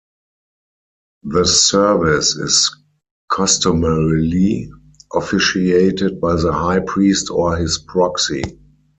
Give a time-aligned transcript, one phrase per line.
[1.25, 2.75] The service is
[3.31, 4.71] customarily
[5.13, 8.41] officiated by the high priest or his proxy.